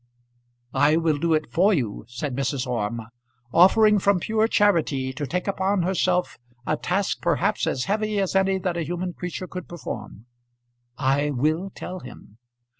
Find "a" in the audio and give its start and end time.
6.65-6.75, 8.77-8.81